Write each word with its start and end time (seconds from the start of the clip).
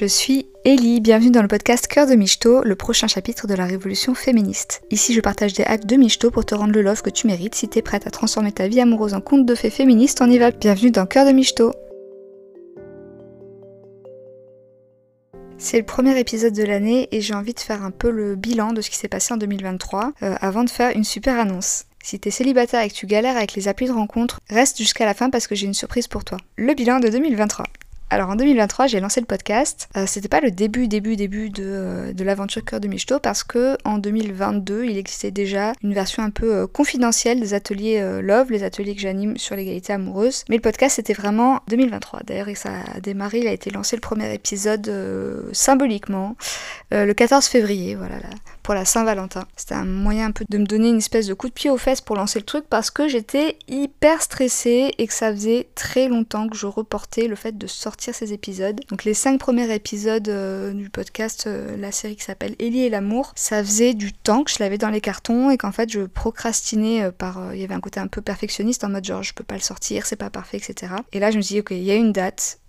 Je 0.00 0.04
suis 0.04 0.46
Ellie, 0.64 1.00
bienvenue 1.00 1.32
dans 1.32 1.42
le 1.42 1.48
podcast 1.48 1.88
Cœur 1.88 2.06
de 2.06 2.14
Michto, 2.14 2.62
le 2.62 2.76
prochain 2.76 3.08
chapitre 3.08 3.48
de 3.48 3.54
la 3.54 3.66
révolution 3.66 4.14
féministe. 4.14 4.80
Ici, 4.92 5.12
je 5.12 5.20
partage 5.20 5.54
des 5.54 5.64
hacks 5.64 5.86
de 5.86 5.96
Michto 5.96 6.30
pour 6.30 6.46
te 6.46 6.54
rendre 6.54 6.72
le 6.72 6.82
love 6.82 7.02
que 7.02 7.10
tu 7.10 7.26
mérites. 7.26 7.56
Si 7.56 7.66
t'es 7.68 7.82
prête 7.82 8.06
à 8.06 8.12
transformer 8.12 8.52
ta 8.52 8.68
vie 8.68 8.80
amoureuse 8.80 9.14
en 9.14 9.20
conte 9.20 9.44
de 9.44 9.56
fées 9.56 9.70
féministe, 9.70 10.20
on 10.20 10.30
y 10.30 10.38
va. 10.38 10.52
Bienvenue 10.52 10.92
dans 10.92 11.04
Cœur 11.04 11.26
de 11.26 11.32
Michto. 11.32 11.72
C'est 15.56 15.78
le 15.78 15.84
premier 15.84 16.16
épisode 16.20 16.54
de 16.54 16.62
l'année 16.62 17.08
et 17.10 17.20
j'ai 17.20 17.34
envie 17.34 17.54
de 17.54 17.58
faire 17.58 17.82
un 17.82 17.90
peu 17.90 18.12
le 18.12 18.36
bilan 18.36 18.72
de 18.72 18.82
ce 18.82 18.90
qui 18.90 18.96
s'est 18.96 19.08
passé 19.08 19.34
en 19.34 19.36
2023 19.36 20.12
euh, 20.22 20.36
avant 20.40 20.62
de 20.62 20.70
faire 20.70 20.94
une 20.94 21.02
super 21.02 21.40
annonce. 21.40 21.86
Si 22.04 22.20
t'es 22.20 22.30
célibataire 22.30 22.82
et 22.82 22.88
que 22.88 22.94
tu 22.94 23.06
galères 23.06 23.36
avec 23.36 23.54
les 23.54 23.66
applis 23.66 23.88
de 23.88 23.92
rencontre, 23.92 24.38
reste 24.48 24.78
jusqu'à 24.78 25.06
la 25.06 25.14
fin 25.14 25.28
parce 25.28 25.48
que 25.48 25.56
j'ai 25.56 25.66
une 25.66 25.74
surprise 25.74 26.06
pour 26.06 26.22
toi. 26.22 26.38
Le 26.54 26.74
bilan 26.74 27.00
de 27.00 27.08
2023. 27.08 27.66
Alors 28.10 28.30
en 28.30 28.36
2023, 28.36 28.86
j'ai 28.86 29.00
lancé 29.00 29.20
le 29.20 29.26
podcast. 29.26 29.90
Euh, 29.94 30.04
c'était 30.06 30.28
pas 30.28 30.40
le 30.40 30.50
début, 30.50 30.88
début, 30.88 31.14
début 31.14 31.50
de, 31.50 31.62
euh, 31.66 32.12
de 32.14 32.24
l'aventure 32.24 32.64
Cœur 32.64 32.80
de 32.80 32.88
Michto 32.88 33.18
parce 33.18 33.44
que 33.44 33.76
en 33.84 33.98
2022, 33.98 34.86
il 34.86 34.96
existait 34.96 35.30
déjà 35.30 35.74
une 35.82 35.92
version 35.92 36.22
un 36.22 36.30
peu 36.30 36.54
euh, 36.54 36.66
confidentielle 36.66 37.38
des 37.38 37.52
ateliers 37.52 38.00
Love, 38.22 38.50
les 38.50 38.62
ateliers 38.62 38.94
que 38.94 39.02
j'anime 39.02 39.36
sur 39.36 39.56
l'égalité 39.56 39.92
amoureuse. 39.92 40.44
Mais 40.48 40.56
le 40.56 40.62
podcast, 40.62 40.96
c'était 40.96 41.12
vraiment 41.12 41.60
2023. 41.68 42.20
D'ailleurs, 42.24 42.48
ça 42.54 42.70
a 42.94 43.00
démarré, 43.00 43.40
il 43.40 43.46
a 43.46 43.52
été 43.52 43.70
lancé 43.70 43.94
le 43.94 44.00
premier 44.00 44.32
épisode 44.32 44.90
symboliquement 45.52 46.36
le 46.90 47.12
14 47.12 47.46
février. 47.46 47.94
Voilà, 47.94 48.16
là, 48.16 48.30
pour 48.62 48.74
la 48.74 48.84
Saint-Valentin. 48.84 49.44
C'était 49.56 49.74
un 49.74 49.84
moyen 49.84 50.26
un 50.26 50.30
peu 50.30 50.44
de 50.48 50.58
me 50.58 50.64
donner 50.64 50.88
une 50.88 50.98
espèce 50.98 51.26
de 51.26 51.34
coup 51.34 51.48
de 51.48 51.52
pied 51.52 51.70
aux 51.70 51.76
fesses 51.76 52.00
pour 52.00 52.16
lancer 52.16 52.38
le 52.38 52.44
truc 52.44 52.64
parce 52.68 52.90
que 52.90 53.08
j'étais 53.08 53.58
hyper 53.68 54.22
stressée 54.22 54.94
et 54.98 55.06
que 55.06 55.12
ça 55.12 55.30
faisait 55.32 55.68
très 55.74 56.08
longtemps 56.08 56.48
que 56.48 56.56
je 56.56 56.66
reportais 56.66 57.28
le 57.28 57.36
fait 57.36 57.56
de 57.56 57.66
sortir 57.66 57.97
ces 58.00 58.32
épisodes. 58.32 58.80
Donc 58.88 59.04
les 59.04 59.14
cinq 59.14 59.38
premiers 59.38 59.72
épisodes 59.74 60.28
euh, 60.28 60.72
du 60.72 60.90
podcast, 60.90 61.46
euh, 61.46 61.76
la 61.76 61.92
série 61.92 62.16
qui 62.16 62.24
s'appelle 62.24 62.54
Ellie 62.58 62.84
et 62.84 62.90
l'amour, 62.90 63.32
ça 63.36 63.62
faisait 63.62 63.94
du 63.94 64.12
temps 64.12 64.44
que 64.44 64.50
je 64.50 64.56
l'avais 64.60 64.78
dans 64.78 64.90
les 64.90 65.00
cartons 65.00 65.50
et 65.50 65.58
qu'en 65.58 65.72
fait 65.72 65.90
je 65.90 66.00
procrastinais 66.00 67.02
euh, 67.02 67.10
par... 67.10 67.54
Il 67.54 67.60
y 67.60 67.64
avait 67.64 67.74
un 67.74 67.80
côté 67.80 68.00
un 68.00 68.06
peu 68.06 68.22
perfectionniste 68.22 68.84
en 68.84 68.88
mode 68.88 69.04
genre 69.04 69.22
je 69.22 69.34
peux 69.34 69.44
pas 69.44 69.56
le 69.56 69.60
sortir, 69.60 70.06
c'est 70.06 70.16
pas 70.16 70.30
parfait, 70.30 70.58
etc. 70.58 70.92
Et 71.12 71.20
là 71.20 71.30
je 71.30 71.36
me 71.36 71.42
suis 71.42 71.54
dit 71.54 71.60
ok, 71.60 71.70
il 71.72 71.82
y 71.82 71.90
a 71.90 71.96
une 71.96 72.12
date, 72.12 72.60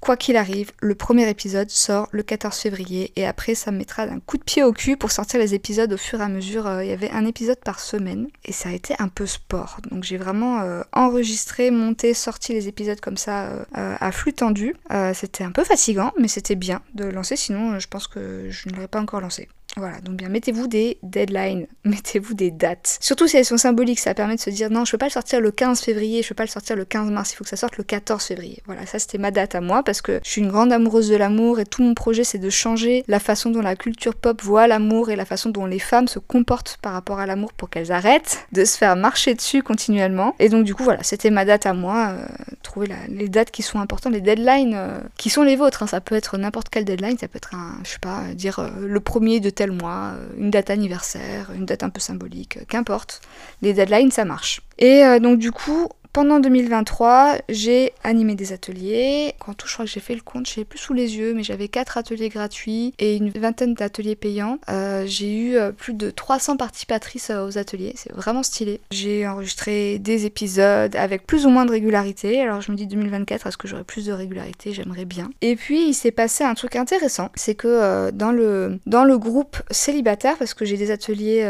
Quoi 0.00 0.16
qu'il 0.16 0.36
arrive, 0.36 0.72
le 0.80 0.94
premier 0.94 1.28
épisode 1.28 1.70
sort 1.70 2.08
le 2.12 2.22
14 2.22 2.56
février 2.56 3.12
et 3.16 3.26
après 3.26 3.54
ça 3.54 3.72
me 3.72 3.78
mettra 3.78 4.02
un 4.02 4.20
coup 4.20 4.36
de 4.36 4.42
pied 4.44 4.62
au 4.62 4.72
cul 4.72 4.96
pour 4.96 5.10
sortir 5.10 5.40
les 5.40 5.54
épisodes 5.54 5.92
au 5.92 5.96
fur 5.96 6.20
et 6.20 6.24
à 6.24 6.28
mesure. 6.28 6.66
Euh, 6.66 6.84
il 6.84 6.90
y 6.90 6.92
avait 6.92 7.10
un 7.10 7.24
épisode 7.24 7.58
par 7.58 7.80
semaine 7.80 8.28
et 8.44 8.52
ça 8.52 8.68
a 8.68 8.72
été 8.72 8.94
un 8.98 9.08
peu 9.08 9.26
sport. 9.26 9.78
Donc 9.90 10.04
j'ai 10.04 10.16
vraiment 10.16 10.60
euh, 10.60 10.82
enregistré, 10.92 11.70
monté, 11.70 12.14
sorti 12.14 12.52
les 12.52 12.68
épisodes 12.68 13.00
comme 13.00 13.16
ça 13.16 13.46
euh, 13.46 13.64
à 13.98 14.12
flux 14.12 14.32
tendu. 14.32 14.76
c'était 15.14 15.44
un 15.44 15.52
peu 15.52 15.64
fatigant 15.64 16.12
mais 16.18 16.28
c'était 16.28 16.54
bien 16.54 16.82
de 16.94 17.04
lancer 17.04 17.36
sinon 17.36 17.78
je 17.78 17.88
pense 17.88 18.06
que 18.06 18.48
je 18.50 18.68
ne 18.68 18.74
l'aurais 18.74 18.88
pas 18.88 19.00
encore 19.00 19.20
lancé. 19.20 19.48
Voilà, 19.78 20.00
donc 20.00 20.16
bien 20.16 20.30
mettez-vous 20.30 20.68
des 20.68 20.96
deadlines, 21.02 21.66
mettez-vous 21.84 22.32
des 22.32 22.50
dates. 22.50 22.96
Surtout 23.02 23.26
si 23.28 23.36
elles 23.36 23.44
sont 23.44 23.58
symboliques, 23.58 24.00
ça 24.00 24.14
permet 24.14 24.36
de 24.36 24.40
se 24.40 24.48
dire 24.48 24.70
non, 24.70 24.86
je 24.86 24.92
peux 24.92 24.96
pas 24.96 25.06
le 25.06 25.10
sortir 25.10 25.38
le 25.38 25.50
15 25.50 25.82
février, 25.82 26.22
je 26.22 26.28
peux 26.28 26.34
pas 26.34 26.44
le 26.44 26.48
sortir 26.48 26.76
le 26.76 26.86
15 26.86 27.10
mars, 27.10 27.32
il 27.32 27.36
faut 27.36 27.44
que 27.44 27.50
ça 27.50 27.56
sorte 27.56 27.76
le 27.76 27.84
14 27.84 28.24
février. 28.24 28.62
Voilà, 28.64 28.86
ça 28.86 28.98
c'était 28.98 29.18
ma 29.18 29.30
date 29.30 29.54
à 29.54 29.60
moi 29.60 29.82
parce 29.82 30.00
que 30.00 30.18
je 30.24 30.30
suis 30.30 30.40
une 30.40 30.48
grande 30.48 30.72
amoureuse 30.72 31.10
de 31.10 31.16
l'amour 31.16 31.60
et 31.60 31.66
tout 31.66 31.82
mon 31.82 31.92
projet 31.92 32.24
c'est 32.24 32.38
de 32.38 32.48
changer 32.48 33.04
la 33.06 33.20
façon 33.20 33.50
dont 33.50 33.60
la 33.60 33.76
culture 33.76 34.14
pop 34.14 34.40
voit 34.42 34.66
l'amour 34.66 35.10
et 35.10 35.16
la 35.16 35.26
façon 35.26 35.50
dont 35.50 35.66
les 35.66 35.78
femmes 35.78 36.08
se 36.08 36.18
comportent 36.18 36.78
par 36.80 36.94
rapport 36.94 37.18
à 37.18 37.26
l'amour 37.26 37.52
pour 37.52 37.68
qu'elles 37.68 37.92
arrêtent 37.92 38.46
de 38.52 38.64
se 38.64 38.78
faire 38.78 38.96
marcher 38.96 39.34
dessus 39.34 39.62
continuellement. 39.62 40.34
Et 40.38 40.48
donc 40.48 40.64
du 40.64 40.74
coup 40.74 40.84
voilà, 40.84 41.02
c'était 41.02 41.30
ma 41.30 41.44
date 41.44 41.66
à 41.66 41.74
moi, 41.74 42.12
euh, 42.12 42.26
trouver 42.62 42.88
les 43.10 43.28
dates 43.28 43.50
qui 43.50 43.60
sont 43.60 43.78
importantes, 43.78 44.14
les 44.14 44.22
deadlines 44.22 44.72
euh, 44.74 45.00
qui 45.18 45.28
sont 45.28 45.42
les 45.42 45.56
vôtres. 45.56 45.82
Hein. 45.82 45.86
Ça 45.86 46.00
peut 46.00 46.14
être 46.14 46.38
n'importe 46.38 46.70
quelle 46.70 46.86
deadline, 46.86 47.18
ça 47.18 47.28
peut 47.28 47.36
être 47.36 47.54
un, 47.54 47.78
je 47.84 47.90
sais 47.90 47.98
pas, 47.98 48.22
dire 48.32 48.60
euh, 48.60 48.70
le 48.86 49.00
premier 49.00 49.38
de 49.40 49.50
tel 49.50 49.65
mois, 49.72 50.12
euh, 50.14 50.28
une 50.38 50.50
date 50.50 50.70
anniversaire, 50.70 51.50
une 51.54 51.66
date 51.66 51.82
un 51.82 51.90
peu 51.90 52.00
symbolique, 52.00 52.66
qu'importe. 52.68 53.20
Les 53.62 53.72
deadlines, 53.72 54.10
ça 54.10 54.24
marche. 54.24 54.60
Et 54.78 55.04
euh, 55.04 55.18
donc 55.18 55.38
du 55.38 55.52
coup, 55.52 55.88
pendant 56.16 56.40
2023, 56.40 57.34
j'ai 57.50 57.92
animé 58.02 58.36
des 58.36 58.54
ateliers. 58.54 59.34
Quand 59.38 59.52
tout, 59.52 59.68
je 59.68 59.74
crois 59.74 59.84
que 59.84 59.90
j'ai 59.90 60.00
fait 60.00 60.14
le 60.14 60.22
compte, 60.22 60.48
je 60.48 60.62
plus 60.62 60.78
sous 60.78 60.94
les 60.94 61.18
yeux, 61.18 61.34
mais 61.34 61.42
j'avais 61.42 61.68
4 61.68 61.98
ateliers 61.98 62.30
gratuits 62.30 62.94
et 62.98 63.16
une 63.16 63.28
vingtaine 63.28 63.74
d'ateliers 63.74 64.16
payants. 64.16 64.58
Euh, 64.70 65.04
j'ai 65.06 65.36
eu 65.36 65.56
euh, 65.56 65.72
plus 65.72 65.92
de 65.92 66.08
300 66.08 66.56
participatrices 66.56 67.28
euh, 67.28 67.46
aux 67.46 67.58
ateliers, 67.58 67.92
c'est 67.96 68.14
vraiment 68.14 68.42
stylé. 68.42 68.80
J'ai 68.92 69.28
enregistré 69.28 69.98
des 69.98 70.24
épisodes 70.24 70.96
avec 70.96 71.26
plus 71.26 71.44
ou 71.44 71.50
moins 71.50 71.66
de 71.66 71.70
régularité. 71.72 72.40
Alors 72.40 72.62
je 72.62 72.72
me 72.72 72.78
dis 72.78 72.86
2024, 72.86 73.48
est-ce 73.48 73.58
que 73.58 73.68
j'aurai 73.68 73.84
plus 73.84 74.06
de 74.06 74.12
régularité? 74.14 74.72
J'aimerais 74.72 75.04
bien. 75.04 75.28
Et 75.42 75.54
puis 75.54 75.86
il 75.86 75.92
s'est 75.92 76.12
passé 76.12 76.44
un 76.44 76.54
truc 76.54 76.76
intéressant, 76.76 77.28
c'est 77.34 77.56
que 77.56 78.10
dans, 78.12 78.32
le, 78.32 78.78
dans 78.86 79.04
le 79.04 79.18
groupe 79.18 79.58
célibataire, 79.70 80.38
parce 80.38 80.54
que 80.54 80.64
j'ai 80.64 80.78
des 80.78 80.90
ateliers 80.90 81.46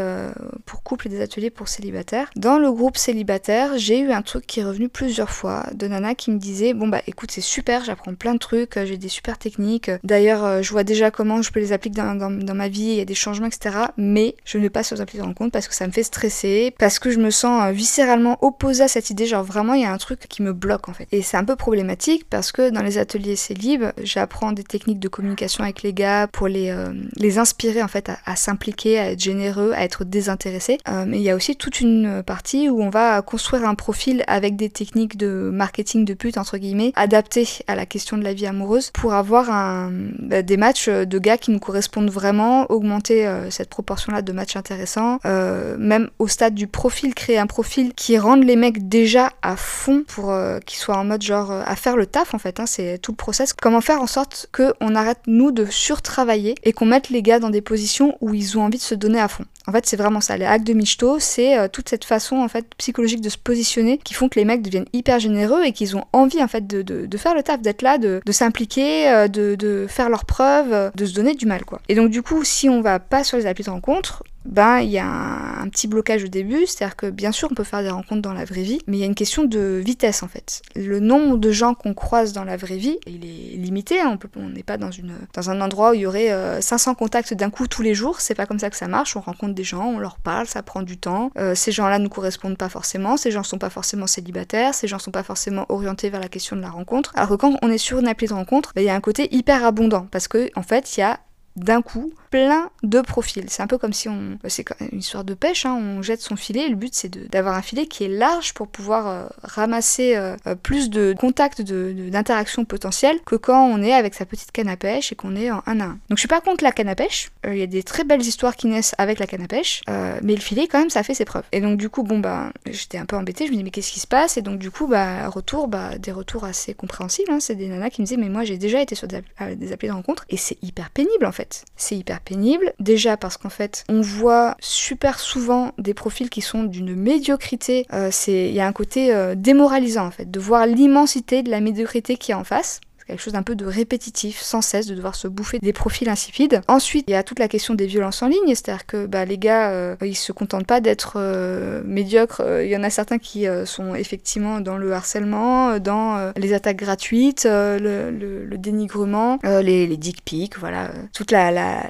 pour 0.65 0.83
couple 0.83 1.07
et 1.07 1.09
des 1.09 1.21
ateliers 1.21 1.51
pour 1.51 1.69
célibataires, 1.69 2.29
dans 2.35 2.59
le 2.59 2.69
groupe 2.73 2.97
célibataire, 2.97 3.77
j'ai 3.77 3.99
eu 3.99 4.11
un 4.11 4.21
truc 4.21 4.45
qui 4.45 4.56
revenu 4.63 4.89
plusieurs 4.89 5.29
fois 5.29 5.65
de 5.73 5.87
Nana 5.87 6.15
qui 6.15 6.31
me 6.31 6.37
disait 6.37 6.73
bon 6.73 6.87
bah 6.87 7.01
écoute 7.07 7.31
c'est 7.31 7.41
super, 7.41 7.83
j'apprends 7.83 8.15
plein 8.15 8.33
de 8.33 8.39
trucs, 8.39 8.77
euh, 8.77 8.85
j'ai 8.85 8.97
des 8.97 9.09
super 9.09 9.37
techniques. 9.37 9.91
D'ailleurs 10.03 10.43
euh, 10.43 10.61
je 10.61 10.71
vois 10.71 10.83
déjà 10.83 11.11
comment 11.11 11.41
je 11.41 11.51
peux 11.51 11.59
les 11.59 11.73
appliquer 11.73 12.01
dans, 12.01 12.55
ma 12.55 12.67
vie, 12.67 12.81
il 12.81 12.95
y 12.95 13.01
a 13.01 13.05
des 13.05 13.15
changements 13.15 13.47
etc. 13.47 13.75
Mais 13.97 14.35
je 14.45 14.57
ne 14.57 14.63
vais 14.63 14.69
pas 14.69 14.81
les 14.91 15.01
applis 15.01 15.17
de 15.17 15.23
rencontre 15.23 15.51
parce 15.51 15.67
que 15.67 15.75
ça 15.75 15.87
me 15.87 15.91
fait 15.91 16.03
stresser, 16.03 16.73
parce 16.77 16.99
que 16.99 17.11
je 17.11 17.19
me 17.19 17.29
sens 17.29 17.63
euh, 17.63 17.71
viscéralement 17.71 18.37
opposée 18.41 18.83
à 18.83 18.87
cette 18.87 19.09
idée. 19.09 19.25
Genre 19.25 19.43
vraiment 19.43 19.73
il 19.73 19.81
y 19.81 19.85
a 19.85 19.91
un 19.91 19.97
truc 19.97 20.21
qui 20.27 20.41
me 20.41 20.53
bloque 20.53 20.89
en 20.89 20.93
fait. 20.93 21.07
Et 21.11 21.21
c'est 21.21 21.37
un 21.37 21.45
peu 21.45 21.55
problématique 21.55 22.25
parce 22.29 22.51
que 22.51 22.69
dans 22.69 22.81
les 22.81 22.97
ateliers 22.97 23.35
Célib, 23.35 23.83
j'apprends 24.01 24.51
des 24.51 24.63
techniques 24.63 24.99
de 24.99 25.07
communication 25.07 25.63
avec 25.63 25.83
les 25.83 25.93
gars 25.93 26.27
pour 26.27 26.47
les, 26.47 26.73
les 27.15 27.37
inspirer 27.37 27.81
en 27.81 27.87
fait 27.87 28.11
à, 28.25 28.35
s'impliquer, 28.35 28.99
à 28.99 29.11
être 29.11 29.19
généreux, 29.19 29.73
à 29.73 29.83
être 29.83 30.03
désintéressé. 30.03 30.77
mais 31.05 31.17
il 31.17 31.23
y 31.23 31.29
a 31.29 31.35
aussi 31.35 31.55
toute 31.55 31.81
une 31.81 32.23
partie 32.23 32.69
où 32.69 32.81
on 32.81 32.89
va 32.89 33.21
construire 33.21 33.65
un 33.65 33.75
profil 33.75 34.23
avec 34.27 34.46
des 34.55 34.69
techniques 34.69 35.17
de 35.17 35.49
marketing 35.51 36.05
de 36.05 36.13
pute, 36.13 36.37
entre 36.37 36.57
guillemets, 36.57 36.93
adaptées 36.95 37.47
à 37.67 37.75
la 37.75 37.85
question 37.85 38.17
de 38.17 38.23
la 38.23 38.33
vie 38.33 38.47
amoureuse 38.47 38.91
pour 38.91 39.13
avoir 39.13 39.89
bah, 40.19 40.41
des 40.41 40.57
matchs 40.57 40.89
de 40.89 41.19
gars 41.19 41.37
qui 41.37 41.51
nous 41.51 41.59
correspondent 41.59 42.09
vraiment, 42.09 42.69
augmenter 42.71 43.27
euh, 43.27 43.49
cette 43.49 43.69
proportion-là 43.69 44.21
de 44.21 44.31
matchs 44.31 44.55
intéressants, 44.55 45.19
euh, 45.25 45.77
même 45.77 46.09
au 46.19 46.27
stade 46.27 46.53
du 46.53 46.67
profil, 46.67 47.13
créer 47.13 47.37
un 47.37 47.47
profil 47.47 47.93
qui 47.93 48.17
rende 48.17 48.43
les 48.43 48.55
mecs 48.55 48.87
déjà 48.87 49.31
à 49.41 49.55
fond 49.55 50.03
pour 50.07 50.31
euh, 50.31 50.59
qu'ils 50.59 50.79
soient 50.79 50.97
en 50.97 51.05
mode 51.05 51.21
genre 51.21 51.51
à 51.51 51.75
faire 51.75 51.97
le 51.97 52.05
taf 52.05 52.33
en 52.33 52.39
fait, 52.39 52.59
hein, 52.59 52.65
c'est 52.65 52.97
tout 52.99 53.11
le 53.11 53.17
process. 53.17 53.53
Comment 53.53 53.81
faire 53.81 54.01
en 54.01 54.07
sorte 54.07 54.49
qu'on 54.51 54.95
arrête 54.95 55.19
nous 55.27 55.51
de 55.51 55.65
surtravailler 55.65 56.55
et 56.63 56.73
qu'on 56.73 56.85
mette 56.85 57.09
les 57.09 57.21
gars 57.21 57.39
dans 57.39 57.49
des 57.49 57.61
positions 57.61 58.17
où 58.21 58.33
ils 58.33 58.57
ont 58.57 58.63
envie 58.63 58.77
de 58.77 58.83
se 58.83 58.95
donner 58.95 59.19
à 59.19 59.27
fond? 59.27 59.45
En 59.67 59.73
fait, 59.73 59.85
c'est 59.85 59.97
vraiment 59.97 60.21
ça. 60.21 60.37
Les 60.37 60.45
hacks 60.45 60.63
de 60.63 60.71
Michto, 60.71 61.19
c'est 61.19 61.69
toute 61.69 61.89
cette 61.89 62.05
façon 62.05 62.37
en 62.37 62.47
fait 62.47 62.65
psychologique 62.77 63.19
de 63.19 63.27
se 63.27 63.37
positionner 63.37 63.97
qui 63.97 64.13
font 64.13 64.26
que 64.29 64.39
les 64.39 64.45
mecs 64.45 64.61
deviennent 64.61 64.87
hyper 64.93 65.19
généreux 65.19 65.63
et 65.63 65.71
qu'ils 65.71 65.95
ont 65.95 66.03
envie 66.13 66.41
en 66.41 66.47
fait 66.47 66.65
de, 66.67 67.17
faire 67.17 67.35
le 67.35 67.43
taf, 67.43 67.61
d'être 67.61 67.81
là, 67.81 67.97
de, 67.97 68.21
s'impliquer, 68.31 69.09
euh, 69.09 69.27
de, 69.27 69.85
faire 69.87 70.09
leurs 70.09 70.25
preuves, 70.25 70.91
de 70.95 71.05
se 71.05 71.13
donner 71.13 71.33
du 71.33 71.45
mal 71.45 71.65
quoi. 71.65 71.81
Et 71.89 71.95
donc 71.95 72.09
du 72.09 72.21
coup, 72.21 72.43
si 72.43 72.69
on 72.69 72.81
va 72.81 72.99
pas 72.99 73.23
sur 73.23 73.37
les 73.37 73.45
applis 73.45 73.63
de 73.63 73.69
rencontre, 73.69 74.23
ben 74.47 74.79
il 74.79 74.89
y 74.89 74.97
a 74.97 75.05
un, 75.05 75.67
petit 75.69 75.87
blocage 75.87 76.23
au 76.23 76.27
début, 76.27 76.65
c'est-à-dire 76.65 76.95
que 76.95 77.09
bien 77.09 77.33
sûr 77.33 77.49
on 77.51 77.53
peut 77.53 77.65
faire 77.65 77.83
des 77.83 77.89
rencontres 77.89 78.21
dans 78.21 78.33
la 78.33 78.45
vraie 78.45 78.61
vie, 78.61 78.79
mais 78.87 78.97
il 78.97 78.99
y 79.01 79.03
a 79.03 79.05
une 79.05 79.15
question 79.15 79.43
de 79.43 79.81
vitesse 79.83 80.23
en 80.23 80.27
fait. 80.27 80.61
Le 80.75 80.99
nombre 80.99 81.37
de 81.37 81.51
gens 81.51 81.73
qu'on 81.73 81.93
croise 81.93 82.31
dans 82.31 82.45
la 82.45 82.55
vraie 82.55 82.77
vie, 82.77 82.97
il 83.05 83.25
est 83.25 83.57
limité, 83.57 83.99
hein. 83.99 84.17
on 84.37 84.49
n'est 84.49 84.63
pas 84.63 84.77
dans, 84.77 84.91
une, 84.91 85.13
dans 85.33 85.49
un 85.49 85.59
endroit 85.59 85.91
où 85.91 85.93
il 85.93 86.01
y 86.01 86.05
aurait 86.05 86.61
500 86.61 86.91
euh, 86.91 86.93
contacts 86.95 87.33
d'un 87.33 87.49
coup 87.49 87.67
tous 87.67 87.81
les 87.81 87.93
jours, 87.93 88.21
c'est 88.21 88.33
pas 88.35 88.45
comme 88.45 88.59
ça 88.59 88.69
que 88.69 88.77
ça 88.77 88.87
marche, 88.87 89.17
on 89.17 89.21
rencontre 89.21 89.53
des 89.53 89.65
gens, 89.65 89.85
on 89.87 89.99
leur 89.99 90.17
parle, 90.17 90.47
ça 90.47 90.63
prend 90.63 90.81
du 90.81 90.97
temps, 90.97 91.31
euh, 91.37 91.53
ces 91.53 91.73
gens-là 91.73 91.99
ne 91.99 92.07
correspondent 92.07 92.57
pas 92.57 92.69
forcément, 92.69 93.17
ces 93.17 93.31
gens 93.31 93.43
sont 93.43 93.57
pas 93.57 93.69
forcément 93.69 94.07
célibataires, 94.07 94.73
ces 94.73 94.87
gens 94.87 94.99
sont 94.99 95.11
pas 95.11 95.23
forcément 95.23 95.65
orientés 95.67 96.09
vers 96.09 96.21
la 96.21 96.29
question 96.29 96.55
de 96.55 96.61
la 96.61 96.69
rencontre, 96.69 97.11
alors 97.15 97.29
que 97.29 97.35
quand 97.35 97.57
on 97.61 97.69
est 97.69 97.77
sur 97.77 97.99
une 97.99 98.07
appli 98.07 98.27
de 98.27 98.33
rencontre, 98.33 98.71
ben, 98.73 98.81
il 98.81 98.85
y 98.85 98.89
a 98.89 98.95
un 98.95 99.01
côté 99.01 99.27
hyper 99.35 99.65
abondant, 99.65 100.07
parce 100.09 100.29
que 100.29 100.49
en 100.55 100.63
fait 100.63 100.95
il 100.95 101.01
y 101.01 101.03
a 101.03 101.19
d'un 101.57 101.81
coup 101.81 102.13
plein 102.29 102.69
de 102.83 103.01
profils. 103.01 103.45
C'est 103.47 103.61
un 103.61 103.67
peu 103.67 103.77
comme 103.77 103.93
si 103.93 104.09
on. 104.09 104.37
C'est 104.47 104.65
une 104.91 104.99
histoire 104.99 105.23
de 105.23 105.33
pêche, 105.33 105.65
hein. 105.65 105.73
on 105.73 106.01
jette 106.01 106.21
son 106.21 106.35
filet. 106.35 106.67
le 106.69 106.75
but, 106.75 106.93
c'est 106.93 107.29
d'avoir 107.29 107.55
un 107.55 107.61
filet 107.61 107.87
qui 107.87 108.03
est 108.03 108.09
large 108.09 108.53
pour 108.53 108.67
pouvoir 108.67 109.07
euh, 109.07 109.25
ramasser 109.43 110.15
euh, 110.15 110.35
euh, 110.45 110.55
plus 110.55 110.89
de 110.89 111.15
contacts, 111.17 111.61
d'interaction 111.61 112.61
de, 112.63 112.67
potentielles 112.67 113.19
que 113.25 113.35
quand 113.35 113.65
on 113.65 113.81
est 113.81 113.93
avec 113.93 114.13
sa 114.13 114.25
petite 114.25 114.51
canne 114.51 114.69
à 114.69 114.77
pêche 114.77 115.11
et 115.11 115.15
qu'on 115.15 115.35
est 115.35 115.51
en 115.51 115.63
un 115.65 115.79
à 115.79 115.85
un. 115.85 115.99
Donc, 116.09 116.17
je 116.17 116.19
suis 116.19 116.27
pas 116.27 116.41
contre 116.41 116.63
la 116.63 116.71
canne 116.71 116.89
à 116.89 116.95
pêche. 116.95 117.31
Il 117.45 117.57
y 117.57 117.63
a 117.63 117.67
des 117.67 117.83
très 117.83 118.03
belles 118.03 118.21
histoires 118.21 118.55
qui 118.55 118.67
naissent 118.67 118.95
avec 118.97 119.19
la 119.19 119.27
canne 119.27 119.41
à 119.41 119.47
pêche. 119.47 119.81
mais 120.21 120.35
le 120.35 120.41
filet, 120.41 120.67
quand 120.67 120.79
même, 120.79 120.89
ça 120.89 121.03
fait 121.03 121.13
ses 121.13 121.25
preuves. 121.25 121.45
Et 121.51 121.61
donc, 121.61 121.77
du 121.77 121.89
coup, 121.89 122.03
bon, 122.03 122.19
bah, 122.19 122.51
j'étais 122.65 122.97
un 122.97 123.05
peu 123.05 123.15
embêtée. 123.15 123.47
Je 123.47 123.51
me 123.51 123.57
dis, 123.57 123.63
mais 123.63 123.71
qu'est-ce 123.71 123.91
qui 123.91 123.99
se 123.99 124.07
passe? 124.07 124.37
Et 124.37 124.41
donc, 124.41 124.59
du 124.59 124.71
coup, 124.71 124.87
bah, 124.87 125.27
retour, 125.29 125.67
bah, 125.67 125.97
des 125.97 126.11
retours 126.11 126.43
assez 126.43 126.73
compréhensibles. 126.73 127.31
Hein. 127.31 127.39
C'est 127.39 127.55
des 127.55 127.67
nanas 127.67 127.89
qui 127.89 128.01
me 128.01 128.05
disaient, 128.05 128.19
mais 128.19 128.29
moi, 128.29 128.43
j'ai 128.43 128.57
déjà 128.57 128.81
été 128.81 128.95
sur 128.95 129.07
des, 129.07 129.21
des 129.55 129.71
applis 129.71 129.87
de 129.87 129.93
rencontre 129.93 130.25
et 130.29 130.37
c'est 130.37 130.57
hyper 130.61 130.89
pénible 130.89 131.25
en 131.25 131.31
C'est 131.75 131.97
hyper 131.97 132.21
pénible. 132.21 132.73
Déjà 132.79 133.17
parce 133.17 133.37
qu'en 133.37 133.49
fait, 133.49 133.83
on 133.89 134.01
voit 134.01 134.55
super 134.59 135.19
souvent 135.19 135.71
des 135.77 135.93
profils 135.93 136.29
qui 136.29 136.41
sont 136.41 136.63
d'une 136.63 136.95
médiocrité. 136.95 137.85
Euh, 137.93 138.11
il 138.27 138.53
y 138.53 138.59
a 138.59 138.67
un 138.67 138.73
côté 138.73 139.13
euh, 139.13 139.35
démoralisant 139.35 140.07
en 140.07 140.11
fait, 140.11 140.29
de 140.29 140.39
voir 140.39 140.65
l'immensité 140.65 141.43
de 141.43 141.49
la 141.49 141.59
médiocrité 141.59 142.17
qui 142.17 142.31
est 142.31 142.35
en 142.35 142.43
face 142.43 142.81
quelque 143.07 143.21
chose 143.21 143.33
d'un 143.33 143.43
peu 143.43 143.55
de 143.55 143.65
répétitif, 143.65 144.41
sans 144.41 144.61
cesse, 144.61 144.87
de 144.87 144.95
devoir 144.95 145.15
se 145.15 145.27
bouffer 145.27 145.59
des 145.59 145.73
profils 145.73 146.09
insipides. 146.09 146.61
Ensuite, 146.67 147.05
il 147.07 147.11
y 147.11 147.15
a 147.15 147.23
toute 147.23 147.39
la 147.39 147.47
question 147.47 147.73
des 147.73 147.87
violences 147.87 148.21
en 148.21 148.27
ligne, 148.27 148.49
c'est-à-dire 148.49 148.85
que 148.85 149.05
bah, 149.05 149.25
les 149.25 149.37
gars, 149.37 149.71
euh, 149.71 149.95
ils 150.01 150.15
se 150.15 150.31
contentent 150.31 150.67
pas 150.67 150.81
d'être 150.81 151.13
euh, 151.15 151.81
médiocres. 151.85 152.41
Il 152.61 152.69
y 152.69 152.77
en 152.77 152.83
a 152.83 152.89
certains 152.89 153.17
qui 153.17 153.45
sont 153.65 153.95
effectivement 153.95 154.59
dans 154.59 154.77
le 154.77 154.91
harcèlement, 154.93 155.79
dans 155.79 156.31
les 156.35 156.53
attaques 156.53 156.77
gratuites, 156.77 157.47
le, 157.49 158.57
dénigrement, 158.57 159.39
les, 159.43 159.87
les 159.87 159.97
dick 159.97 160.23
pics, 160.23 160.57
voilà, 160.57 160.91
toute 161.13 161.31
la, 161.31 161.51
la 161.51 161.83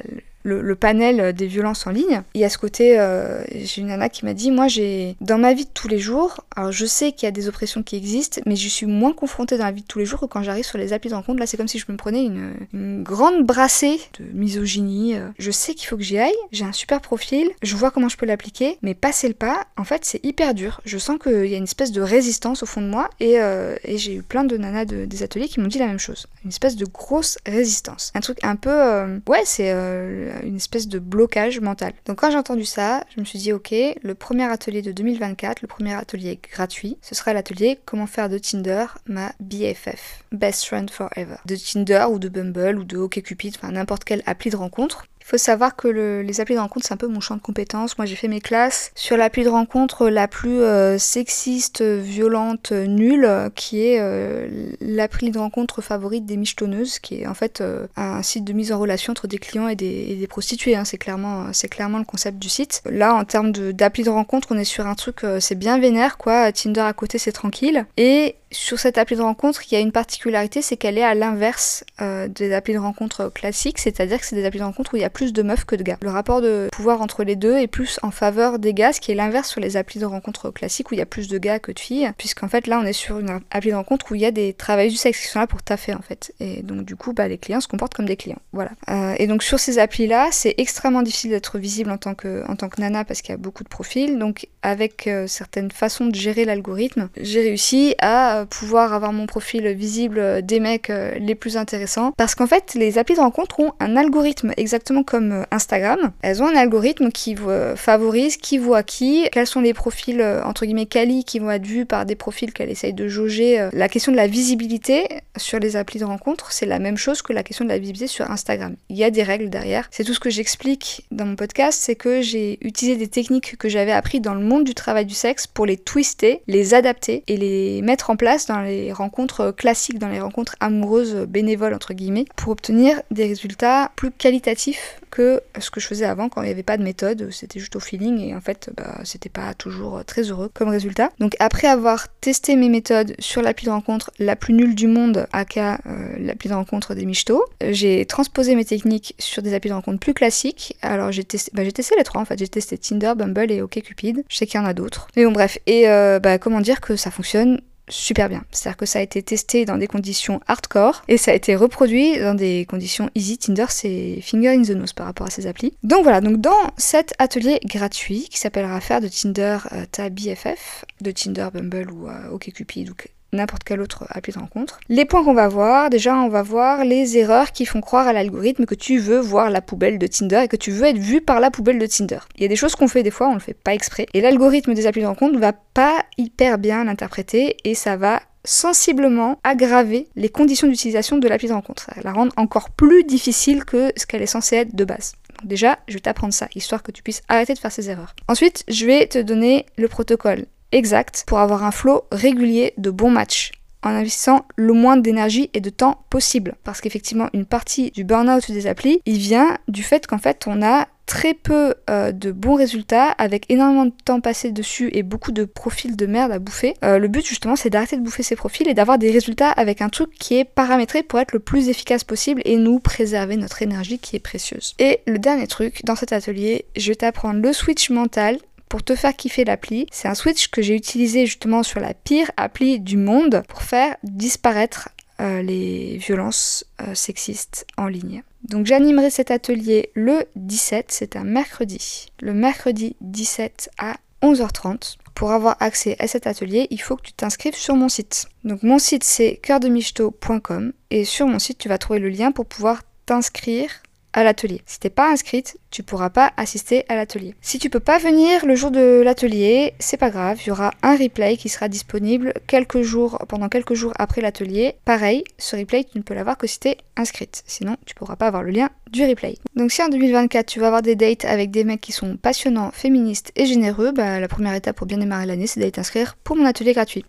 le, 0.47 0.75
panel 0.75 1.33
des 1.33 1.47
violences 1.47 1.87
en 1.87 1.91
ligne. 1.91 2.21
Il 2.33 2.41
y 2.41 2.45
a 2.45 2.49
ce 2.49 2.57
côté, 2.57 2.99
euh, 2.99 3.43
j'ai 3.55 3.81
une 3.81 3.87
nana 3.87 4.09
qui 4.09 4.25
m'a 4.25 4.33
dit, 4.33 4.51
moi 4.51 4.67
j'ai, 4.67 5.15
dans 5.21 5.37
ma 5.37 5.53
vie 5.53 5.65
de 5.65 5.71
tous 5.73 5.87
les 5.87 5.99
jours, 5.99 6.45
alors 6.55 6.71
je 6.71 6.85
sais 6.85 7.11
qu'il 7.11 7.25
y 7.25 7.27
a 7.27 7.31
des 7.31 7.47
oppressions 7.47 7.83
qui 7.83 7.95
existent, 7.95 8.41
mais 8.45 8.55
je 8.55 8.67
suis 8.67 8.85
moins 8.85 9.13
confrontée 9.13 9.57
dans 9.57 9.65
la 9.65 9.71
vie 9.71 9.81
de 9.81 9.87
tous 9.87 9.99
les 9.99 10.05
jours 10.05 10.19
que 10.19 10.25
quand 10.25 10.43
j'arrive 10.43 10.65
sur 10.65 10.77
les 10.77 10.93
applis 10.93 11.09
de 11.09 11.15
rencontre. 11.15 11.39
Là, 11.39 11.47
c'est 11.47 11.57
comme 11.57 11.67
si 11.67 11.79
je 11.79 11.85
me 11.89 11.97
prenais 11.97 12.23
une, 12.23 13.03
grande 13.03 13.45
brassée 13.45 13.99
de 14.19 14.25
misogynie. 14.33 15.15
Je 15.39 15.51
sais 15.51 15.73
qu'il 15.73 15.87
faut 15.87 15.97
que 15.97 16.03
j'y 16.03 16.17
aille, 16.17 16.33
j'ai 16.51 16.65
un 16.65 16.71
super 16.71 17.01
profil, 17.01 17.49
je 17.61 17.75
vois 17.75 17.91
comment 17.91 18.09
je 18.09 18.17
peux 18.17 18.25
l'appliquer, 18.25 18.77
mais 18.81 18.93
passer 18.93 19.27
le 19.27 19.33
pas, 19.33 19.65
en 19.77 19.83
fait, 19.83 20.05
c'est 20.05 20.23
hyper 20.23 20.53
dur. 20.53 20.81
Je 20.85 20.97
sens 20.97 21.17
qu'il 21.21 21.45
y 21.47 21.55
a 21.55 21.57
une 21.57 21.63
espèce 21.63 21.91
de 21.91 22.01
résistance 22.01 22.63
au 22.63 22.65
fond 22.65 22.81
de 22.81 22.87
moi, 22.87 23.09
et, 23.19 23.39
euh, 23.39 23.75
j'ai 23.85 24.15
eu 24.15 24.23
plein 24.23 24.43
de 24.43 24.57
nanas 24.57 24.85
de, 24.85 25.05
des 25.05 25.23
ateliers 25.23 25.47
qui 25.47 25.59
m'ont 25.59 25.67
dit 25.67 25.79
la 25.79 25.87
même 25.87 25.99
chose. 25.99 26.27
Une 26.47 26.51
espèce 26.51 26.77
de 26.77 26.85
grosse 26.85 27.37
résistance. 27.45 28.13
Un 28.15 28.21
truc 28.21 28.39
un 28.41 28.55
peu, 28.55 28.71
euh, 28.71 29.19
ouais, 29.27 29.41
c'est 29.43 29.69
une 29.69 30.55
espèce 30.55 30.87
de 30.87 30.97
blocage 30.97 31.59
mental. 31.59 31.91
Donc 32.05 32.19
quand 32.21 32.31
j'ai 32.31 32.37
entendu 32.37 32.63
ça, 32.63 33.03
je 33.13 33.19
me 33.19 33.25
suis 33.25 33.37
dit 33.37 33.51
ok, 33.51 33.75
le 34.01 34.15
premier 34.15 34.45
atelier 34.45 34.81
de 34.81 34.93
2024, 34.93 35.61
le 35.61 35.67
premier 35.67 35.93
atelier 35.93 36.39
gratuit, 36.41 36.97
ce 37.01 37.15
sera 37.15 37.33
l'atelier 37.33 37.77
comment 37.83 38.07
faire 38.07 38.29
de 38.29 38.37
Tinder 38.37 38.85
ma 39.07 39.33
BFF, 39.41 40.23
best 40.31 40.63
friend 40.63 40.89
forever. 40.89 41.35
De 41.45 41.57
Tinder 41.57 42.05
ou 42.09 42.17
de 42.17 42.29
Bumble 42.29 42.79
ou 42.79 42.85
de 42.85 42.95
OkCupid, 42.95 43.55
enfin 43.57 43.73
n'importe 43.73 44.05
quelle 44.05 44.23
appli 44.25 44.49
de 44.49 44.55
rencontre 44.55 45.03
faut 45.27 45.37
savoir 45.37 45.75
que 45.75 45.89
les 45.89 46.39
applis 46.39 46.55
de 46.55 46.59
rencontre, 46.61 46.85
c'est 46.87 46.93
un 46.93 46.97
peu 46.97 47.07
mon 47.07 47.19
champ 47.19 47.35
de 47.35 47.41
compétences. 47.41 47.97
Moi, 47.97 48.05
j'ai 48.05 48.15
fait 48.15 48.29
mes 48.29 48.39
classes 48.39 48.91
sur 48.95 49.17
l'appli 49.17 49.43
de 49.43 49.49
rencontre 49.49 50.07
la 50.07 50.29
plus 50.29 50.61
euh, 50.61 50.97
sexiste, 50.97 51.81
violente, 51.81 52.71
nulle, 52.71 53.29
qui 53.53 53.85
est 53.85 53.99
euh, 53.99 54.47
l'appli 54.79 55.29
de 55.31 55.37
rencontre 55.37 55.81
favorite 55.81 56.25
des 56.25 56.37
michetonneuses, 56.37 56.99
qui 56.99 57.21
est 57.21 57.27
en 57.27 57.33
fait 57.33 57.59
euh, 57.59 57.87
un 57.97 58.23
site 58.23 58.45
de 58.45 58.53
mise 58.53 58.71
en 58.71 58.79
relation 58.79 59.11
entre 59.11 59.27
des 59.27 59.37
clients 59.37 59.67
et 59.67 59.75
des, 59.75 60.25
prostituées. 60.29 60.77
Hein. 60.77 60.85
C'est 60.85 60.97
clairement, 60.97 61.47
c'est 61.51 61.67
clairement 61.67 61.97
le 61.97 62.05
concept 62.05 62.39
du 62.39 62.47
site. 62.47 62.81
Là, 62.89 63.13
en 63.13 63.25
termes 63.25 63.51
d'appli 63.51 64.03
de, 64.03 64.07
de 64.07 64.13
rencontre, 64.13 64.47
on 64.51 64.57
est 64.57 64.63
sur 64.63 64.87
un 64.87 64.95
truc, 64.95 65.25
c'est 65.41 65.59
bien 65.59 65.77
vénère, 65.77 66.17
quoi. 66.17 66.53
Tinder 66.53 66.79
à 66.79 66.93
côté, 66.93 67.17
c'est 67.17 67.33
tranquille. 67.33 67.85
Et 67.97 68.35
sur 68.51 68.79
cette 68.79 68.97
appli 68.97 69.15
de 69.15 69.21
rencontre, 69.21 69.61
il 69.69 69.73
y 69.73 69.77
a 69.77 69.81
une 69.81 69.91
particularité, 69.91 70.61
c'est 70.61 70.77
qu'elle 70.77 70.97
est 70.97 71.03
à 71.03 71.15
l'inverse 71.15 71.83
euh, 72.01 72.27
des 72.27 72.53
applis 72.53 72.73
de 72.73 72.79
rencontre 72.79 73.29
classiques, 73.29 73.79
c'est-à-dire 73.79 74.19
que 74.19 74.25
c'est 74.25 74.35
des 74.35 74.45
applis 74.45 74.59
de 74.59 74.63
rencontre 74.63 74.93
où 74.93 74.97
il 74.97 75.01
y 75.01 75.05
a 75.05 75.09
plus 75.09 75.33
de 75.33 75.41
meufs 75.41 75.65
que 75.65 75.75
de 75.75 75.83
gars. 75.83 75.97
Le 76.01 76.09
rapport 76.09 76.41
de 76.41 76.69
pouvoir 76.71 77.01
entre 77.01 77.23
les 77.23 77.35
deux 77.35 77.57
est 77.57 77.67
plus 77.67 77.99
en 78.03 78.11
faveur 78.11 78.59
des 78.59 78.73
gars, 78.73 78.93
ce 78.93 79.01
qui 79.01 79.11
est 79.11 79.15
l'inverse 79.15 79.49
sur 79.49 79.59
les 79.59 79.75
applis 79.75 79.99
de 79.99 80.05
rencontre 80.05 80.49
classiques 80.51 80.91
où 80.91 80.93
il 80.93 80.99
y 80.99 81.01
a 81.01 81.05
plus 81.05 81.27
de 81.27 81.37
gars 81.37 81.59
que 81.59 81.71
de 81.71 81.79
filles, 81.79 82.11
puisqu'en 82.17 82.47
fait 82.47 82.67
là 82.67 82.79
on 82.79 82.85
est 82.85 82.93
sur 82.93 83.19
une 83.19 83.41
appli 83.51 83.71
de 83.71 83.75
rencontre 83.75 84.11
où 84.11 84.15
il 84.15 84.21
y 84.21 84.25
a 84.25 84.31
des 84.31 84.53
travailleurs 84.53 84.91
du 84.91 84.97
sexe 84.97 85.21
qui 85.21 85.27
sont 85.27 85.39
là 85.39 85.47
pour 85.47 85.61
taffer 85.61 85.93
en 85.93 86.01
fait. 86.01 86.33
Et 86.39 86.61
donc 86.61 86.85
du 86.85 86.95
coup, 86.95 87.13
bah, 87.13 87.27
les 87.27 87.37
clients 87.37 87.61
se 87.61 87.67
comportent 87.67 87.93
comme 87.93 88.05
des 88.05 88.15
clients. 88.15 88.39
Voilà. 88.53 88.71
Euh, 88.89 89.15
et 89.17 89.27
donc 89.27 89.43
sur 89.43 89.59
ces 89.59 89.79
applis-là, 89.79 90.29
c'est 90.31 90.55
extrêmement 90.57 91.01
difficile 91.01 91.31
d'être 91.31 91.57
visible 91.57 91.91
en 91.91 91.97
tant 91.97 92.15
que, 92.15 92.43
nana 92.79 93.03
parce 93.03 93.21
qu'il 93.21 93.31
y 93.31 93.33
a 93.33 93.37
beaucoup 93.37 93.63
de 93.63 93.69
profils. 93.69 94.17
Donc 94.17 94.47
avec 94.61 95.07
euh, 95.07 95.27
certaines 95.27 95.71
façons 95.71 96.05
de 96.05 96.15
gérer 96.15 96.45
l'algorithme, 96.45 97.09
j'ai 97.19 97.41
réussi 97.41 97.95
à 97.99 98.36
pouvoir 98.45 98.93
avoir 98.93 99.13
mon 99.13 99.25
profil 99.25 99.67
visible 99.69 100.41
des 100.43 100.59
mecs 100.59 100.89
euh, 100.89 101.13
les 101.19 101.35
plus 101.35 101.57
intéressants. 101.57 102.11
Parce 102.17 102.35
qu'en 102.35 102.47
fait, 102.47 102.73
les 102.75 102.97
applis 102.97 103.15
de 103.15 103.19
rencontre 103.19 103.59
ont 103.59 103.73
un 103.79 103.95
algorithme 103.95 104.53
exactement 104.57 105.03
comme 105.03 105.31
euh, 105.31 105.43
Instagram. 105.51 106.11
Elles 106.21 106.41
ont 106.41 106.47
un 106.47 106.55
algorithme 106.55 107.11
qui 107.11 107.35
favorise 107.75 108.37
qui 108.37 108.57
voit 108.57 108.83
qui, 108.83 109.27
quels 109.31 109.47
sont 109.47 109.61
les 109.61 109.73
profils 109.73 110.21
euh, 110.21 110.43
entre 110.43 110.65
guillemets 110.65 110.85
quali 110.85 111.23
qui 111.23 111.39
vont 111.39 111.51
être 111.51 111.65
vus 111.65 111.85
par 111.85 112.05
des 112.05 112.15
profils 112.15 112.51
qu'elle 112.53 112.69
essaye 112.69 112.93
de 112.93 113.07
jauger. 113.07 113.69
La 113.73 113.89
question 113.89 114.11
de 114.11 114.17
la 114.17 114.27
visibilité 114.27 115.07
sur 115.35 115.59
les 115.59 115.75
applis 115.75 115.99
de 115.99 116.05
rencontre, 116.05 116.51
c'est 116.51 116.65
la 116.65 116.79
même 116.79 116.97
chose 116.97 117.21
que 117.21 117.33
la 117.33 117.43
question 117.43 117.65
de 117.65 117.69
la 117.69 117.77
visibilité 117.77 118.07
sur 118.07 118.29
Instagram. 118.29 118.75
Il 118.89 118.97
y 118.97 119.03
a 119.03 119.11
des 119.11 119.23
règles 119.23 119.49
derrière. 119.49 119.87
C'est 119.91 120.03
tout 120.03 120.13
ce 120.13 120.19
que 120.19 120.29
j'explique 120.29 121.05
dans 121.11 121.25
mon 121.25 121.35
podcast, 121.35 121.79
c'est 121.81 121.95
que 121.95 122.21
j'ai 122.21 122.57
utilisé 122.61 122.97
des 122.97 123.07
techniques 123.07 123.57
que 123.57 123.69
j'avais 123.69 123.91
appris 123.91 124.19
dans 124.19 124.33
le 124.33 124.41
monde 124.41 124.63
du 124.63 124.75
travail 124.75 125.05
du 125.05 125.13
sexe 125.13 125.47
pour 125.47 125.65
les 125.65 125.77
twister, 125.77 126.41
les 126.47 126.73
adapter 126.73 127.23
et 127.27 127.37
les 127.37 127.81
mettre 127.81 128.09
en 128.09 128.15
place 128.15 128.26
dans 128.47 128.59
les 128.59 128.91
rencontres 128.91 129.51
classiques, 129.51 129.99
dans 129.99 130.09
les 130.09 130.19
rencontres 130.19 130.55
amoureuses 130.59 131.25
bénévoles 131.27 131.73
entre 131.73 131.93
guillemets, 131.93 132.25
pour 132.35 132.51
obtenir 132.51 133.01
des 133.11 133.25
résultats 133.25 133.91
plus 133.95 134.11
qualitatifs 134.11 134.99
que 135.09 135.41
ce 135.59 135.71
que 135.71 135.79
je 135.79 135.87
faisais 135.87 136.05
avant 136.05 136.29
quand 136.29 136.41
il 136.41 136.45
n'y 136.45 136.51
avait 136.51 136.63
pas 136.63 136.77
de 136.77 136.83
méthode, 136.83 137.29
c'était 137.31 137.59
juste 137.59 137.75
au 137.75 137.79
feeling 137.79 138.19
et 138.19 138.35
en 138.35 138.41
fait 138.41 138.69
bah, 138.75 138.99
c'était 139.03 139.29
pas 139.29 139.53
toujours 139.53 140.03
très 140.05 140.23
heureux 140.23 140.51
comme 140.53 140.69
résultat. 140.69 141.09
Donc 141.19 141.35
après 141.39 141.67
avoir 141.67 142.07
testé 142.19 142.55
mes 142.55 142.69
méthodes 142.69 143.15
sur 143.19 143.41
l'appli 143.41 143.65
de 143.65 143.71
rencontre 143.71 144.11
la 144.19 144.35
plus 144.35 144.53
nulle 144.53 144.75
du 144.75 144.87
monde, 144.87 145.27
aka 145.31 145.79
euh, 145.85 146.15
l'appli 146.19 146.49
de 146.49 146.53
rencontre 146.53 146.93
des 146.93 147.05
michto, 147.05 147.43
j'ai 147.61 148.05
transposé 148.05 148.55
mes 148.55 148.65
techniques 148.65 149.15
sur 149.19 149.41
des 149.41 149.53
applis 149.53 149.69
de 149.69 149.75
rencontre 149.75 149.99
plus 149.99 150.13
classiques. 150.13 150.75
Alors 150.81 151.11
j'ai 151.11 151.23
testé, 151.23 151.51
bah, 151.53 151.63
j'ai 151.63 151.71
testé 151.71 151.95
les 151.97 152.03
trois 152.03 152.21
en 152.21 152.25
fait, 152.25 152.37
j'ai 152.37 152.47
testé 152.47 152.77
Tinder, 152.77 153.13
Bumble 153.15 153.51
et 153.51 153.61
OkCupid. 153.61 154.23
Je 154.29 154.35
sais 154.35 154.45
qu'il 154.45 154.59
y 154.59 154.63
en 154.63 154.67
a 154.67 154.73
d'autres. 154.73 155.07
Mais 155.15 155.25
bon 155.25 155.31
bref, 155.31 155.57
et 155.65 155.87
euh, 155.89 156.19
bah, 156.19 156.37
comment 156.37 156.61
dire 156.61 156.81
que 156.81 156.95
ça 156.95 157.11
fonctionne 157.11 157.61
super 157.89 158.29
bien. 158.29 158.43
C'est-à-dire 158.51 158.77
que 158.77 158.85
ça 158.85 158.99
a 158.99 159.01
été 159.01 159.21
testé 159.23 159.65
dans 159.65 159.77
des 159.77 159.87
conditions 159.87 160.41
hardcore 160.47 161.03
et 161.07 161.17
ça 161.17 161.31
a 161.31 161.33
été 161.33 161.55
reproduit 161.55 162.19
dans 162.19 162.35
des 162.35 162.65
conditions 162.65 163.09
easy. 163.15 163.37
Tinder, 163.37 163.65
c'est 163.69 164.19
finger 164.21 164.49
in 164.49 164.63
the 164.63 164.71
nose 164.71 164.93
par 164.93 165.05
rapport 165.05 165.27
à 165.27 165.29
ces 165.29 165.47
applis. 165.47 165.73
Donc 165.83 166.03
voilà, 166.03 166.21
donc 166.21 166.41
dans 166.41 166.71
cet 166.77 167.13
atelier 167.19 167.59
gratuit 167.65 168.27
qui 168.29 168.39
s'appellera 168.39 168.79
faire 168.81 169.01
de 169.01 169.07
Tinder 169.07 169.57
euh, 169.71 169.85
ta 169.91 170.09
BFF, 170.09 170.85
de 171.01 171.11
Tinder, 171.11 171.47
Bumble 171.53 171.91
ou 171.91 172.07
euh, 172.07 172.29
OkCupid 172.31 172.91
n'importe 173.33 173.63
quelle 173.63 173.81
autre 173.81 174.05
appli 174.09 174.33
de 174.33 174.39
rencontre. 174.39 174.79
Les 174.89 175.05
points 175.05 175.23
qu'on 175.23 175.33
va 175.33 175.47
voir, 175.47 175.89
déjà 175.89 176.15
on 176.15 176.29
va 176.29 176.41
voir 176.41 176.85
les 176.85 177.17
erreurs 177.17 177.51
qui 177.51 177.65
font 177.65 177.81
croire 177.81 178.07
à 178.07 178.13
l'algorithme 178.13 178.65
que 178.65 178.75
tu 178.75 178.99
veux 178.99 179.19
voir 179.19 179.49
la 179.49 179.61
poubelle 179.61 179.99
de 179.99 180.07
Tinder 180.07 180.41
et 180.43 180.47
que 180.47 180.55
tu 180.55 180.71
veux 180.71 180.85
être 180.85 180.97
vu 180.97 181.21
par 181.21 181.39
la 181.39 181.51
poubelle 181.51 181.79
de 181.79 181.85
Tinder. 181.85 182.19
Il 182.35 182.41
y 182.41 182.45
a 182.45 182.49
des 182.49 182.55
choses 182.55 182.75
qu'on 182.75 182.87
fait 182.87 183.03
des 183.03 183.11
fois, 183.11 183.29
on 183.29 183.33
le 183.33 183.39
fait 183.39 183.53
pas 183.53 183.73
exprès. 183.73 184.05
Et 184.13 184.21
l'algorithme 184.21 184.73
des 184.73 184.87
applis 184.87 185.01
de 185.01 185.07
rencontre 185.07 185.39
va 185.39 185.53
pas 185.53 186.03
hyper 186.17 186.57
bien 186.57 186.83
l'interpréter 186.83 187.57
et 187.63 187.75
ça 187.75 187.97
va 187.97 188.21
sensiblement 188.43 189.39
aggraver 189.43 190.07
les 190.15 190.29
conditions 190.29 190.67
d'utilisation 190.67 191.17
de 191.17 191.27
l'appli 191.27 191.49
de 191.49 191.53
rencontre. 191.53 191.89
La 192.03 192.13
rendre 192.13 192.31
encore 192.37 192.69
plus 192.69 193.03
difficile 193.03 193.65
que 193.65 193.91
ce 193.97 194.05
qu'elle 194.05 194.21
est 194.21 194.25
censée 194.25 194.55
être 194.55 194.75
de 194.75 194.85
base. 194.85 195.15
Donc 195.37 195.49
déjà, 195.49 195.79
je 195.87 195.95
vais 195.95 195.99
t'apprendre 195.99 196.33
ça, 196.33 196.47
histoire 196.55 196.81
que 196.81 196.91
tu 196.91 197.03
puisses 197.03 197.21
arrêter 197.27 197.53
de 197.53 197.59
faire 197.59 197.71
ces 197.71 197.89
erreurs. 197.89 198.15
Ensuite, 198.27 198.63
je 198.69 198.85
vais 198.85 199.07
te 199.07 199.19
donner 199.19 199.65
le 199.77 199.87
protocole 199.87 200.45
exact 200.71 201.23
pour 201.27 201.39
avoir 201.39 201.63
un 201.63 201.71
flow 201.71 202.05
régulier 202.11 202.73
de 202.77 202.89
bons 202.89 203.11
matchs 203.11 203.51
en 203.83 203.89
investissant 203.89 204.45
le 204.55 204.73
moins 204.73 204.97
d'énergie 204.97 205.49
et 205.53 205.61
de 205.61 205.69
temps 205.69 206.03
possible. 206.09 206.55
Parce 206.63 206.81
qu'effectivement, 206.81 207.29
une 207.33 207.45
partie 207.45 207.91
du 207.91 208.03
burn-out 208.03 208.51
des 208.51 208.67
applis, 208.67 209.01
il 209.05 209.17
vient 209.17 209.57
du 209.67 209.83
fait 209.83 210.07
qu'en 210.07 210.17
fait, 210.17 210.45
on 210.47 210.61
a 210.61 210.87
très 211.07 211.33
peu 211.33 211.73
euh, 211.89 212.11
de 212.11 212.31
bons 212.31 212.55
résultats 212.55 213.11
avec 213.11 213.45
énormément 213.49 213.85
de 213.85 213.93
temps 214.03 214.19
passé 214.19 214.51
dessus 214.51 214.89
et 214.91 215.03
beaucoup 215.03 215.31
de 215.31 215.45
profils 215.45 215.95
de 215.95 216.05
merde 216.05 216.31
à 216.31 216.37
bouffer. 216.37 216.75
Euh, 216.83 216.99
le 216.99 217.07
but 217.07 217.25
justement 217.25 217.55
c'est 217.55 217.69
d'arrêter 217.69 217.95
de 217.95 218.01
bouffer 218.01 218.23
ces 218.23 218.35
profils 218.35 218.67
et 218.67 218.73
d'avoir 218.73 218.97
des 218.97 219.09
résultats 219.09 219.49
avec 219.49 219.81
un 219.81 219.87
truc 219.87 220.11
qui 220.19 220.35
est 220.35 220.43
paramétré 220.43 221.03
pour 221.03 221.19
être 221.19 221.31
le 221.31 221.39
plus 221.39 221.69
efficace 221.69 222.03
possible 222.03 222.41
et 222.43 222.57
nous 222.57 222.79
préserver 222.79 223.37
notre 223.37 223.61
énergie 223.61 223.99
qui 223.99 224.17
est 224.17 224.19
précieuse. 224.19 224.75
Et 224.79 224.99
le 225.07 225.17
dernier 225.17 225.47
truc 225.47 225.85
dans 225.85 225.95
cet 225.95 226.11
atelier, 226.11 226.65
je 226.75 226.89
vais 226.89 226.95
t'apprendre 226.95 227.39
le 227.39 227.53
switch 227.53 227.89
mental 227.89 228.37
pour 228.69 228.83
te 228.83 228.95
faire 228.95 229.15
kiffer 229.15 229.45
l'appli. 229.45 229.87
C'est 229.91 230.07
un 230.07 230.15
switch 230.15 230.49
que 230.49 230.61
j'ai 230.61 230.75
utilisé 230.75 231.25
justement 231.25 231.63
sur 231.63 231.79
la 231.79 231.93
pire 231.93 232.31
appli 232.37 232.79
du 232.79 232.97
monde 232.97 233.43
pour 233.47 233.61
faire 233.61 233.95
disparaître 234.03 234.89
euh, 235.19 235.41
les 235.41 235.97
violences 235.97 236.65
euh, 236.81 236.93
sexistes 236.93 237.65
en 237.77 237.87
ligne. 237.87 238.23
Donc 238.43 238.65
j'animerai 238.65 239.09
cet 239.09 239.31
atelier 239.31 239.89
le 239.95 240.25
17, 240.35 240.87
c'est 240.89 241.15
un 241.15 241.23
mercredi. 241.23 242.07
Le 242.21 242.33
mercredi 242.33 242.95
17 243.01 243.71
à 243.77 243.95
11h30. 244.21 244.97
Pour 245.15 245.31
avoir 245.31 245.57
accès 245.59 245.95
à 245.97 246.07
cet 246.07 246.27
atelier, 246.27 246.67
il 246.69 246.79
faut 246.79 246.95
que 246.95 247.01
tu 247.01 247.13
t'inscrives 247.13 247.55
sur 247.55 247.75
mon 247.75 247.89
site. 247.89 248.27
Donc 248.43 248.61
mon 248.61 248.77
site 248.77 249.03
c'est 249.03 249.41
coeurdemichto.com 249.45 250.73
et 250.91 251.05
sur 251.05 251.25
mon 251.25 251.39
site 251.39 251.57
tu 251.57 251.69
vas 251.69 251.79
trouver 251.79 251.99
le 251.99 252.09
lien 252.09 252.31
pour 252.31 252.45
pouvoir 252.45 252.83
t'inscrire 253.07 253.71
à 254.17 254.23
l'atelier. 254.23 254.61
Si 254.65 254.79
t'es 254.79 254.89
pas 254.89 255.11
inscrite, 255.11 255.57
tu 255.69 255.83
pourras 255.83 256.09
pas 256.09 256.33
assister 256.37 256.85
à 256.89 256.95
l'atelier. 256.95 257.35
Si 257.39 257.59
tu 257.59 257.69
peux 257.69 257.79
pas 257.79 257.99
venir 257.99 258.47
le 258.47 258.55
jour 258.55 258.71
de 258.71 259.01
l'atelier, 259.05 259.75
c'est 259.77 259.95
pas 259.95 260.09
grave, 260.09 260.39
il 260.41 260.47
y 260.47 260.51
aura 260.51 260.71
un 260.81 260.97
replay 260.97 261.37
qui 261.37 261.49
sera 261.49 261.67
disponible 261.67 262.33
quelques 262.47 262.81
jours, 262.81 263.19
pendant 263.29 263.47
quelques 263.47 263.75
jours 263.75 263.93
après 263.99 264.21
l'atelier. 264.21 264.75
Pareil, 264.85 265.23
ce 265.37 265.55
replay, 265.55 265.83
tu 265.83 265.99
ne 265.99 266.03
peux 266.03 266.15
l'avoir 266.15 266.39
que 266.39 266.47
si 266.47 266.59
t'es 266.59 266.77
inscrite. 266.95 267.43
Sinon, 267.45 267.77
tu 267.85 267.93
pourras 267.93 268.15
pas 268.15 268.25
avoir 268.25 268.41
le 268.41 268.49
lien 268.49 268.71
du 268.91 269.05
replay. 269.05 269.37
Donc 269.55 269.71
si 269.71 269.83
en 269.83 269.89
2024 269.89 270.47
tu 270.47 270.59
vas 270.59 270.67
avoir 270.67 270.81
des 270.81 270.95
dates 270.95 271.25
avec 271.25 271.51
des 271.51 271.63
mecs 271.63 271.81
qui 271.81 271.91
sont 271.91 272.17
passionnants, 272.17 272.71
féministes 272.71 273.31
et 273.35 273.45
généreux, 273.45 273.91
bah, 273.91 274.19
la 274.19 274.27
première 274.27 274.55
étape 274.55 274.77
pour 274.77 274.87
bien 274.87 274.97
démarrer 274.97 275.27
l'année, 275.27 275.45
c'est 275.45 275.59
d'aller 275.59 275.71
t'inscrire 275.71 276.15
pour 276.23 276.35
mon 276.35 276.45
atelier 276.45 276.73
gratuit. 276.73 277.05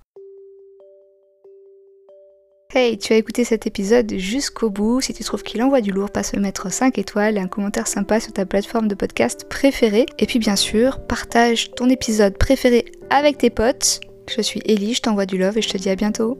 Hey, 2.78 2.96
tu 2.96 3.12
as 3.12 3.16
écouté 3.16 3.42
cet 3.42 3.66
épisode 3.66 4.14
jusqu'au 4.18 4.70
bout. 4.70 5.00
Si 5.00 5.12
tu 5.12 5.24
trouves 5.24 5.42
qu'il 5.42 5.60
envoie 5.64 5.80
du 5.80 5.90
lourd, 5.90 6.10
passe 6.10 6.32
me 6.34 6.38
mettre 6.38 6.70
5 6.70 6.96
étoiles 6.96 7.36
et 7.36 7.40
un 7.40 7.48
commentaire 7.48 7.88
sympa 7.88 8.20
sur 8.20 8.32
ta 8.32 8.46
plateforme 8.46 8.86
de 8.86 8.94
podcast 8.94 9.48
préférée. 9.48 10.06
Et 10.20 10.26
puis 10.26 10.38
bien 10.38 10.54
sûr, 10.54 11.00
partage 11.00 11.72
ton 11.72 11.88
épisode 11.88 12.38
préféré 12.38 12.84
avec 13.10 13.38
tes 13.38 13.50
potes. 13.50 13.98
Je 14.30 14.42
suis 14.42 14.62
Ellie, 14.64 14.94
je 14.94 15.02
t'envoie 15.02 15.26
du 15.26 15.38
love 15.38 15.58
et 15.58 15.62
je 15.62 15.70
te 15.70 15.76
dis 15.76 15.90
à 15.90 15.96
bientôt. 15.96 16.38